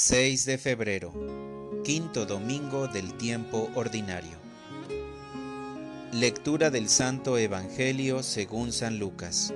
[0.00, 1.12] 6 de febrero,
[1.82, 4.38] quinto domingo del tiempo ordinario.
[6.12, 9.52] Lectura del Santo Evangelio según San Lucas.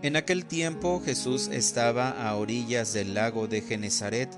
[0.00, 4.30] En aquel tiempo Jesús estaba a orillas del lago de Genezaret,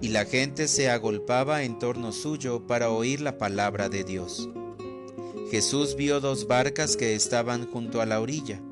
[0.00, 4.48] y la gente se agolpaba en torno suyo para oír la palabra de Dios.
[5.50, 8.62] Jesús vio dos barcas que estaban junto a la orilla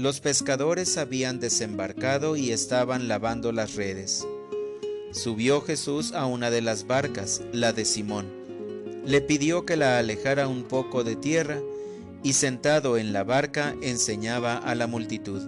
[0.00, 4.26] los pescadores habían desembarcado y estaban lavando las redes.
[5.12, 8.26] Subió Jesús a una de las barcas, la de Simón.
[9.04, 11.60] Le pidió que la alejara un poco de tierra
[12.22, 15.42] y sentado en la barca enseñaba a la multitud.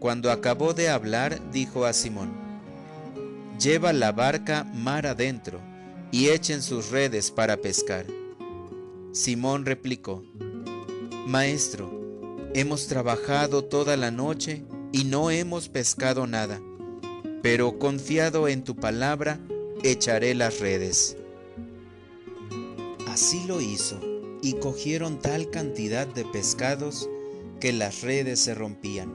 [0.00, 2.32] Cuando acabó de hablar, dijo a Simón,
[3.60, 5.60] Lleva la barca mar adentro
[6.10, 8.04] y echen sus redes para pescar.
[9.12, 10.24] Simón replicó,
[11.26, 11.95] Maestro,
[12.56, 16.58] Hemos trabajado toda la noche y no hemos pescado nada,
[17.42, 19.38] pero confiado en tu palabra,
[19.82, 21.18] echaré las redes.
[23.08, 24.00] Así lo hizo,
[24.40, 27.10] y cogieron tal cantidad de pescados
[27.60, 29.12] que las redes se rompían.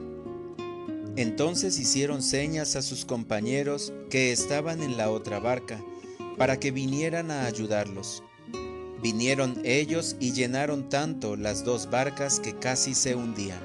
[1.16, 5.82] Entonces hicieron señas a sus compañeros que estaban en la otra barca,
[6.38, 8.22] para que vinieran a ayudarlos.
[9.02, 13.58] Vinieron ellos y llenaron tanto las dos barcas que casi se hundían.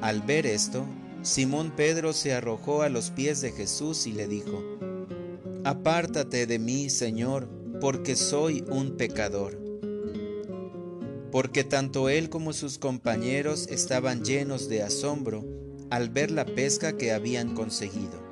[0.00, 0.86] Al ver esto,
[1.22, 4.62] Simón Pedro se arrojó a los pies de Jesús y le dijo,
[5.64, 7.48] Apártate de mí, Señor,
[7.80, 9.60] porque soy un pecador.
[11.32, 15.44] Porque tanto él como sus compañeros estaban llenos de asombro
[15.90, 18.31] al ver la pesca que habían conseguido.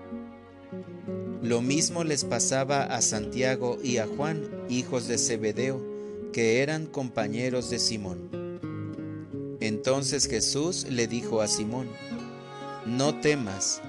[1.43, 5.81] Lo mismo les pasaba a Santiago y a Juan, hijos de Zebedeo,
[6.33, 8.29] que eran compañeros de Simón.
[9.61, 11.89] Entonces Jesús le dijo a Simón,
[12.85, 13.81] No temas,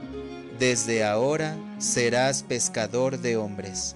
[0.59, 3.95] desde ahora serás pescador de hombres.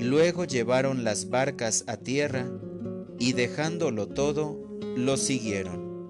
[0.00, 2.46] Luego llevaron las barcas a tierra
[3.18, 4.58] y dejándolo todo,
[4.96, 6.08] lo siguieron.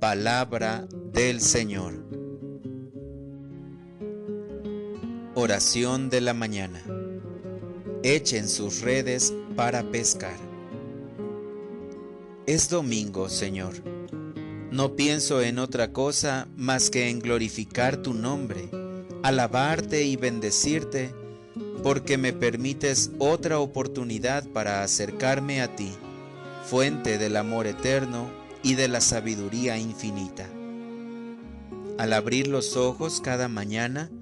[0.00, 2.13] Palabra del Señor.
[5.36, 6.80] Oración de la mañana.
[8.04, 10.36] Echen sus redes para pescar.
[12.46, 13.74] Es domingo, Señor.
[14.70, 18.70] No pienso en otra cosa más que en glorificar tu nombre,
[19.24, 21.12] alabarte y bendecirte,
[21.82, 25.90] porque me permites otra oportunidad para acercarme a ti,
[26.64, 28.30] fuente del amor eterno
[28.62, 30.48] y de la sabiduría infinita.
[31.98, 34.12] Al abrir los ojos cada mañana,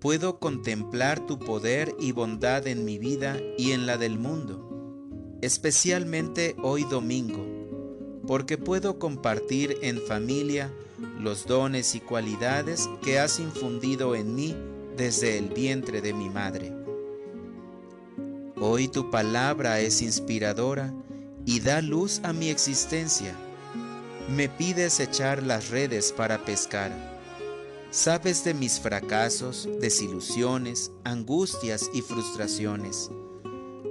[0.00, 6.56] puedo contemplar tu poder y bondad en mi vida y en la del mundo, especialmente
[6.62, 7.44] hoy domingo,
[8.26, 10.72] porque puedo compartir en familia
[11.18, 14.56] los dones y cualidades que has infundido en mí
[14.96, 16.72] desde el vientre de mi madre.
[18.58, 20.92] Hoy tu palabra es inspiradora
[21.44, 23.34] y da luz a mi existencia.
[24.34, 27.09] Me pides echar las redes para pescar
[27.92, 33.10] Sabes de mis fracasos, desilusiones, angustias y frustraciones.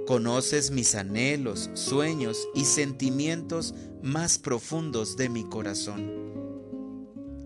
[0.06, 6.10] Conoces mis anhelos, sueños y sentimientos más profundos de mi corazón.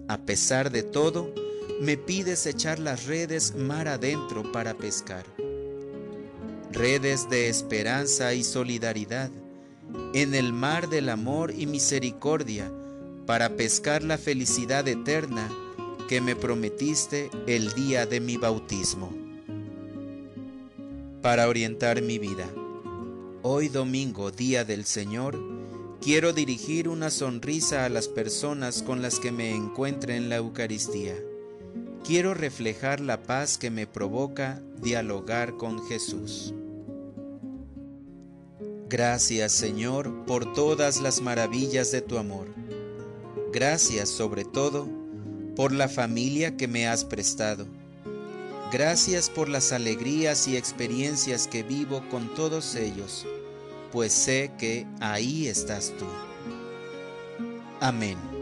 [0.07, 1.35] A pesar de todo,
[1.81, 5.27] me pides echar las redes mar adentro para pescar.
[6.71, 9.33] Redes de esperanza y solidaridad,
[10.15, 12.71] en el mar del amor y misericordia,
[13.27, 15.51] para pescar la felicidad eterna
[16.09, 19.13] que me prometiste el día de mi bautismo.
[21.23, 22.47] Para orientar mi vida,
[23.43, 25.41] hoy domingo, día del Señor,
[26.03, 31.15] quiero dirigir una sonrisa a las personas con las que me encuentre en la Eucaristía.
[32.05, 36.53] Quiero reflejar la paz que me provoca dialogar con Jesús.
[38.91, 42.49] Gracias Señor por todas las maravillas de tu amor.
[43.51, 45.04] Gracias sobre todo
[45.57, 47.67] por la familia que me has prestado.
[48.73, 53.25] Gracias por las alegrías y experiencias que vivo con todos ellos,
[53.93, 56.07] pues sé que ahí estás tú.
[57.81, 58.34] Amén.